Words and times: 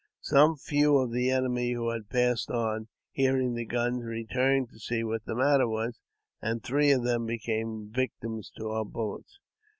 Some 0.23 0.55
few 0.55 0.97
of 0.97 1.11
the 1.11 1.29
enemy 1.29 1.73
who 1.73 1.89
had 1.89 2.09
passed 2.09 2.49
on, 2.49 2.87
hearing 3.11 3.53
the 3.53 3.65
guns, 3.67 4.03
returned 4.03 4.69
to 4.71 4.79
see 4.79 5.03
what 5.03 5.25
the 5.25 5.35
matter 5.35 5.67
was, 5.67 5.99
and 6.41 6.63
three 6.63 6.89
of 6.89 7.03
them 7.03 7.27
became 7.27 7.91
victims 7.93 8.51
to 8.57 8.71
our 8.71 8.83
bullets. 8.83 9.37